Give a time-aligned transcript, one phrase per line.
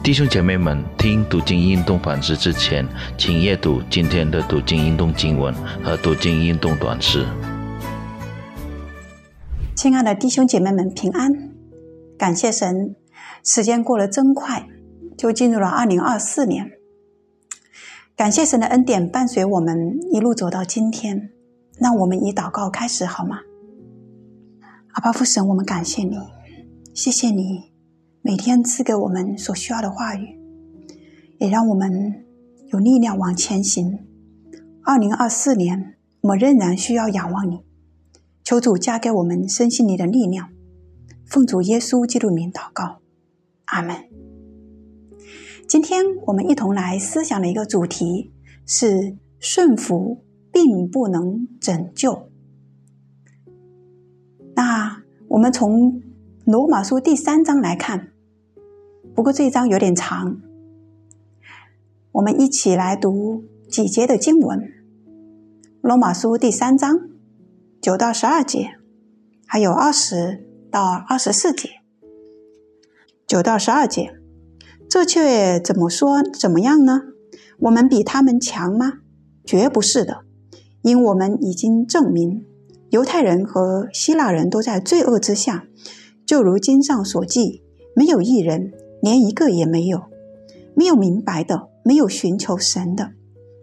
[0.00, 2.86] 弟兄姐妹们，听读经运动反思之前，
[3.18, 7.26] 请阅读今天的读经运动经文和读经运动短诗。
[9.74, 11.50] 亲爱的弟兄姐妹们，平安！
[12.16, 12.94] 感谢神，
[13.44, 14.66] 时间过得真快，
[15.18, 16.70] 就进入了二零二四年。
[18.16, 21.30] 感谢神的恩典伴随我们一路走到今天。
[21.80, 23.36] 让我们以祷告开始好吗？
[24.94, 26.16] 阿爸父神，我们感谢你，
[26.94, 27.77] 谢谢你。
[28.20, 30.38] 每天赐给我们所需要的话语，
[31.38, 32.24] 也让我们
[32.72, 33.98] 有力量往前行。
[34.82, 37.60] 二零二四年，我们仍然需要仰望你，
[38.42, 40.50] 求主加给我们身心里的力量。
[41.24, 43.00] 奉主耶稣基督名祷告，
[43.66, 43.96] 阿门。
[45.68, 48.32] 今天我们一同来思想的一个主题
[48.64, 52.30] 是顺服，并不能拯救。
[54.54, 56.00] 那我们从
[56.50, 58.08] 罗马书第三章来看。
[59.14, 60.40] 不过这一章有点长，
[62.12, 64.58] 我们一起来读几节的经文，
[65.82, 67.00] 《罗马书》第三章
[67.82, 68.78] 九到十二节，
[69.46, 71.68] 还有二十到二十四节。
[73.26, 74.14] 九到十二节，
[74.88, 77.02] 这却怎么说怎么样呢？
[77.58, 79.00] 我们比他们强吗？
[79.44, 80.22] 绝不是的，
[80.80, 82.46] 因我们已经证明，
[82.88, 85.66] 犹太人和希腊人都在罪恶之下，
[86.28, 87.62] 就如经上所记，
[87.96, 88.74] 没有一人。
[89.00, 90.06] 连一个也没有，
[90.74, 93.12] 没有明白的，没有寻求神的，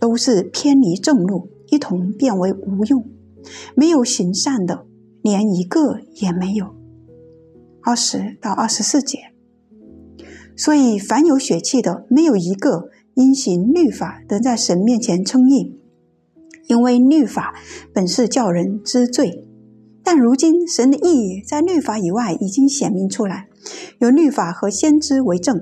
[0.00, 3.02] 都是偏离正路，一同变为无用；
[3.74, 4.86] 没有行善的，
[5.20, 6.74] 连一个也没有。
[7.82, 9.18] 二十到二十四节。
[10.56, 15.78] 所以凡有血气的，没有一个因行律法能在神面前称义，
[16.68, 17.54] 因为律法
[17.92, 19.46] 本是叫人知罪。
[20.10, 23.46] 但如今神的义在律法以外已经显明出来。
[23.98, 25.60] 有律法和先知为证，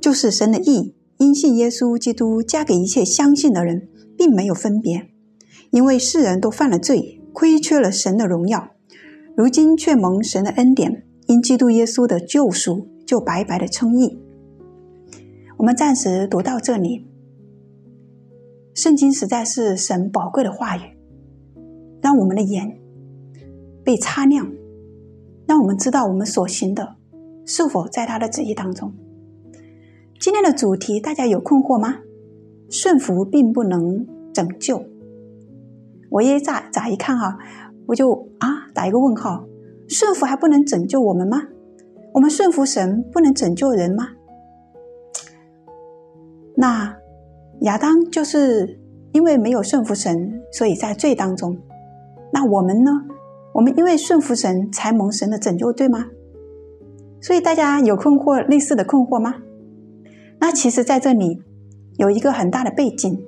[0.00, 5.08] 就是神的义，因信耶稣基督加给一切相信的人，并没有分别。
[5.72, 8.68] 因为世人都犯了罪，亏缺了神的荣耀，
[9.36, 14.20] 如今却蒙神的恩典，因基督耶稣的救赎，就白白的称义。
[15.56, 17.08] 我们暂时读到这里。
[18.72, 20.96] 圣经实在是神宝贵的话语，
[22.00, 22.78] 让我们的眼
[23.84, 24.50] 被擦亮，
[25.46, 26.96] 让我们知道我们所行的。
[27.46, 28.92] 是否在他的旨意当中？
[30.18, 31.98] 今天的主题大家有困惑吗？
[32.70, 34.82] 顺服并不能拯救。
[36.10, 37.36] 我一乍乍一看哈，
[37.86, 39.44] 我就啊打一个问号：
[39.86, 41.42] 顺服还不能拯救我们吗？
[42.14, 44.08] 我们顺服神不能拯救人吗？
[46.56, 46.96] 那
[47.60, 48.80] 亚当就是
[49.12, 51.58] 因为没有顺服神，所以在罪当中。
[52.32, 52.90] 那我们呢？
[53.54, 56.08] 我们因为顺服神才蒙神的拯救，对吗？
[57.20, 59.36] 所以大家有困惑类似的困惑吗？
[60.40, 61.40] 那其实，在这里
[61.96, 63.24] 有一个很大的背景，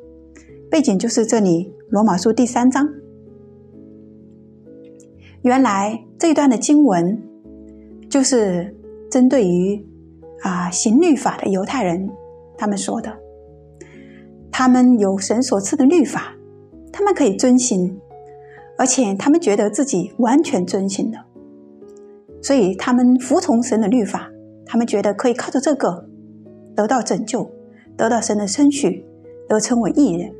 [0.68, 2.88] 背景就是这里罗马书第三章。
[5.42, 7.22] 原来这一段的经文，
[8.10, 8.76] 就是
[9.08, 9.80] 针对于
[10.42, 12.10] 啊行律法的犹太人
[12.58, 13.16] 他们说的，
[14.50, 16.34] 他们有神所赐的律法，
[16.92, 17.96] 他们可以遵行，
[18.78, 21.18] 而且他们觉得自己完全遵行的。
[22.42, 24.30] 所以他们服从神的律法，
[24.64, 26.08] 他们觉得可以靠着这个
[26.74, 27.50] 得到拯救，
[27.96, 29.04] 得到神的称许，
[29.48, 30.32] 得称为义人。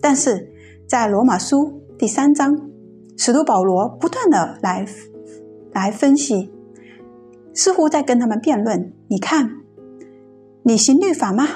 [0.00, 0.50] 但是
[0.86, 2.68] 在罗马书第三章，
[3.16, 4.84] 使徒保罗不断的来
[5.72, 6.50] 来分析，
[7.54, 9.50] 似乎在跟他们辩论：你看，
[10.64, 11.46] 你行律法吗？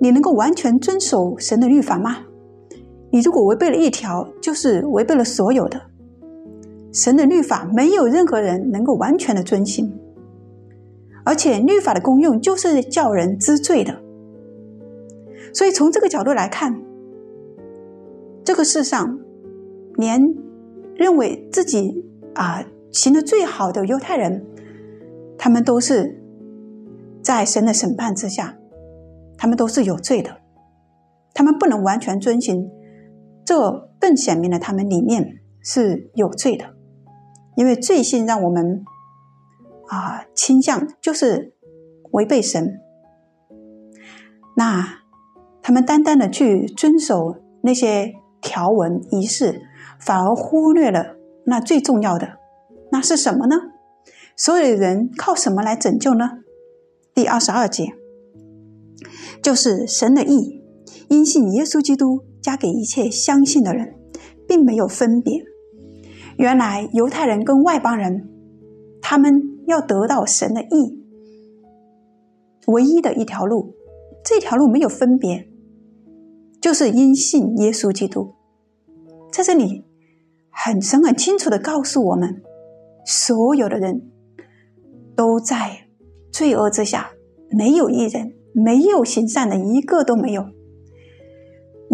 [0.00, 2.24] 你能够完全遵守神的律法吗？
[3.10, 5.80] 你如果违背了一条，就是违背了所有的。
[6.92, 9.92] 神的律法没有任何人能够完全的遵行，
[11.24, 14.00] 而且律法的功用就是叫人知罪的。
[15.52, 16.82] 所以从这个角度来看，
[18.44, 19.18] 这个世上
[19.96, 20.20] 连
[20.94, 22.04] 认为自己
[22.34, 24.44] 啊行的最好的犹太人，
[25.38, 26.20] 他们都是
[27.22, 28.56] 在神的审判之下，
[29.36, 30.38] 他们都是有罪的，
[31.34, 32.68] 他们不能完全遵行，
[33.50, 36.66] 这更显明了他们里面是有罪的。
[37.56, 38.84] 因为罪性让我们
[39.88, 41.52] 啊倾向就是
[42.12, 42.78] 违背神，
[44.54, 45.00] 那
[45.60, 49.62] 他们单单的去遵守那些条文仪式，
[49.98, 51.16] 反而忽略了
[51.46, 52.34] 那最重要的，
[52.92, 53.56] 那是什么呢？
[54.36, 56.38] 所有的人靠什么来拯救呢？
[57.12, 57.94] 第二十二节，
[59.42, 60.62] 就是神的意，
[61.08, 63.94] 因信耶稣基督加给一切相信的人，
[64.48, 65.42] 并没有分别。
[66.36, 68.28] 原来犹太人跟外邦人，
[69.02, 70.98] 他们要得到神的意，
[72.66, 73.74] 唯一的一条路，
[74.24, 75.48] 这条路没有分别，
[76.60, 78.34] 就是因信耶稣基督。
[79.30, 79.84] 在这里，
[80.50, 82.42] 很深很清楚的告诉我们，
[83.04, 84.10] 所有的人
[85.14, 85.88] 都在
[86.32, 87.10] 罪恶之下，
[87.50, 90.44] 没有一人，没有行善的一个都没有。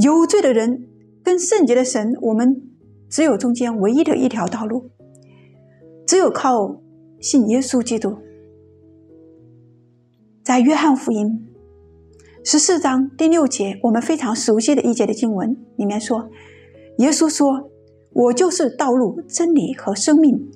[0.02, 0.86] 有罪的人
[1.24, 2.62] 跟圣洁的神，我们
[3.08, 4.90] 只有中间唯一的一条道路，
[6.06, 6.82] 只有靠
[7.20, 8.18] 信耶稣基督。
[10.42, 11.48] 在约翰福音
[12.44, 16.28] 十四章第六节，我们非常熟悉的一节的经文里面说。
[16.98, 17.70] 耶稣说
[18.12, 20.50] ：“我就是道路、真理和生命。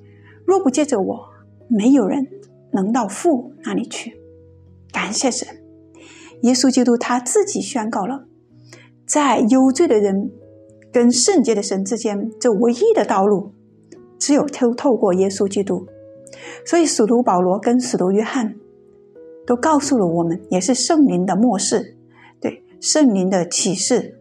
[0.45, 1.29] 若不借着我，
[1.67, 2.27] 没有人
[2.71, 4.13] 能到父那里去。”
[4.91, 5.47] 感谢神，
[6.41, 8.25] 耶稣基督他自己宣告了，
[9.11, 10.31] 在有罪的人
[10.89, 13.51] 跟圣洁的神之间，这唯一的道路，
[14.17, 15.85] 只有透透过耶稣基督。
[16.65, 18.55] 所以，使徒保罗跟使徒约翰
[19.45, 21.97] 都告诉了我们，也是圣灵的漠视，
[22.39, 24.17] 对圣灵的启示。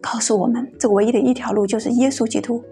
[0.00, 2.62] 告诉我们，这唯一的一条路就是耶稣基督。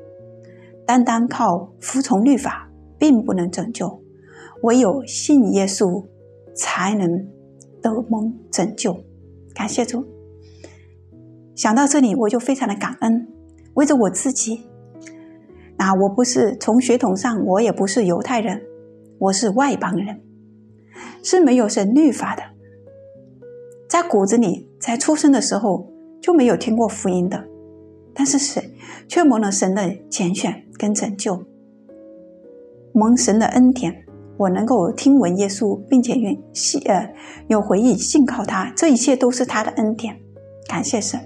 [0.87, 4.00] 单单靠服从律法，并不能拯救，
[4.62, 6.06] 唯有信耶稣，
[6.55, 7.06] 才能
[7.82, 8.97] 得蒙拯救。
[9.55, 10.03] 感谢主。
[11.62, 13.29] 想到这里，我就非常的感恩。
[13.75, 14.67] 为着我自己，
[15.79, 18.61] 那我不是从血统上，我也不是犹太人，
[19.20, 20.20] 我是外邦人，
[21.23, 22.43] 是没有神律法的，
[23.88, 25.88] 在骨子里，在出生的时候。
[26.20, 27.44] 就没有听过福音的，
[28.14, 28.62] 但是神
[29.09, 31.44] 却蒙了神的拣选跟拯救，
[32.93, 34.05] 蒙神的恩典，
[34.37, 37.12] 我能够听闻耶稣，并且愿信呃
[37.49, 40.17] 有回应信靠他，这一切都是他的恩典，
[40.69, 41.19] 感谢神。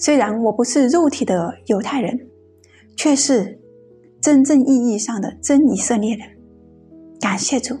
[0.00, 2.28] 虽然我不是肉体的犹太人，
[2.96, 3.60] 却是
[4.20, 6.26] 真正意义上的真以色列人，
[7.20, 7.76] 感谢主。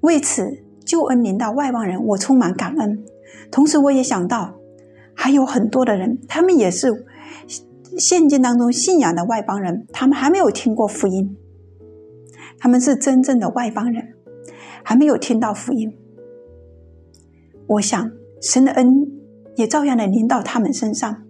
[0.00, 3.04] 为此救恩临到外邦人，我充满感恩。
[3.50, 4.56] 同时，我也想到。
[5.12, 7.04] 还有很多的人，他们也是
[7.98, 11.36] 现今当中信仰的外邦人，他们还没有听过福音，
[12.58, 14.14] 他们是真正的外邦人，
[14.82, 15.94] 还没有听到福音。
[17.66, 18.10] 我想
[18.40, 19.06] 神的恩
[19.56, 21.22] 也照样的临到他们身上，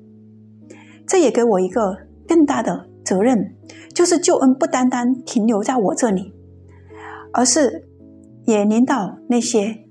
[1.10, 3.56] 这也给我一个更大的责任，
[3.92, 6.32] 就是救恩不单单停留在我这里，
[7.32, 7.88] 而是
[8.44, 9.88] 也领到那些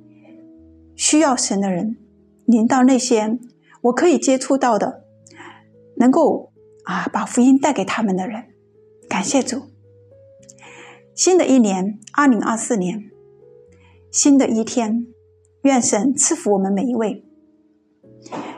[0.96, 1.98] 需要神的人，
[2.46, 3.38] 领到那些。
[3.82, 5.04] 我可以接触到的，
[5.98, 6.54] 能够
[6.86, 8.46] 啊把福音带给他们的人，
[9.10, 9.64] 感谢主。
[11.14, 13.10] 新的一年，二零二四年，
[14.10, 15.06] 新的一天，
[15.64, 17.26] 愿神赐福我们每一位。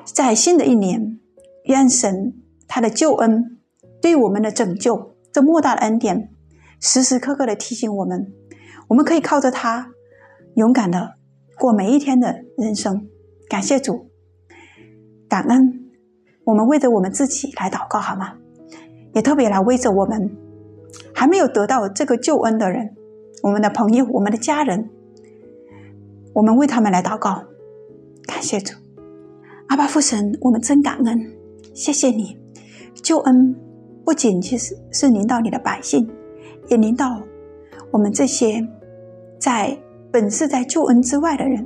[0.05, 1.19] 在新的一年，
[1.65, 2.35] 愿神
[2.73, 3.59] 他的救恩
[4.01, 6.29] 对我们的拯救，这莫大的恩典，
[6.79, 8.31] 时时刻刻的提醒我们，
[8.88, 9.91] 我们可以靠着他，
[10.56, 11.15] 勇敢的
[11.59, 13.09] 过每一天的人生。
[13.50, 14.09] 感谢主。
[15.27, 15.91] 感恩，
[16.45, 18.35] 我们为着我们自己来祷告好吗？
[19.13, 20.38] 也特别来为着我们
[21.13, 22.95] 还没有得到这个救恩的人，
[23.44, 24.89] 我们的朋友、我们的家人，
[26.35, 27.44] 我们为他们来祷告。
[28.25, 28.73] 感谢主，
[29.68, 31.33] 阿巴父神，我们真感恩，
[31.73, 32.39] 谢谢你，
[32.95, 33.55] 救恩
[34.03, 36.09] 不仅仅是是临到你的百姓，
[36.67, 37.21] 也临到
[37.91, 38.65] 我们这些
[39.39, 39.77] 在
[40.11, 41.65] 本是在救恩之外的人。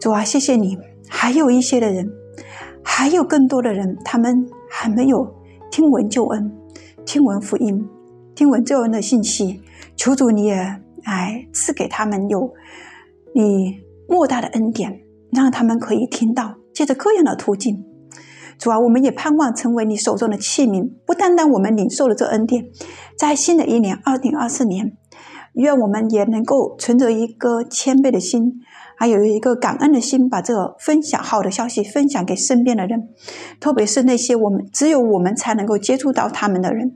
[0.00, 2.10] 主啊，谢谢你，还有一些的人。
[2.86, 5.26] 还有更多的人，他们还没有
[5.70, 6.52] 听闻救恩、
[7.06, 7.88] 听闻福音、
[8.34, 9.62] 听闻救恩的信息。
[9.96, 10.56] 求主你也
[11.04, 12.52] 来赐给他们有
[13.34, 15.00] 你莫大的恩典，
[15.32, 17.82] 让他们可以听到，借着各样的途径。
[18.58, 22.66] 主啊，我们也盼望成为你手中的器皿，不单单我们领受了这恩典，
[23.18, 24.96] 在新的一年二零二四年，
[25.54, 28.60] 愿我们也能够存着一个谦卑的心。
[28.96, 33.08] 还有一个感恩的心，把这分享好的消息分享给身边的人，
[33.58, 36.94] 特别是那些我们只有我们才能够接触到他们的人。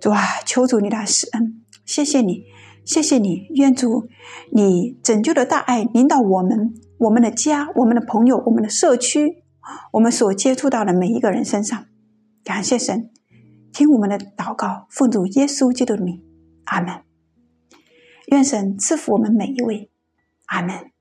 [0.00, 2.44] 主啊，求主你来施恩，谢谢你，
[2.86, 4.04] 谢谢你，愿主
[4.52, 9.43] 你拯救的大爱领导我们、我们的家、我们的朋友、我们的社区，
[9.92, 11.86] 我们所接触到的每一个人身上。
[12.42, 13.10] 感谢神，
[13.72, 16.22] 听我们的祷告，奉主耶稣基督的名，
[16.64, 17.02] 阿门。
[18.28, 19.90] 愿神赐福我们每一位，
[20.46, 20.93] 阿门。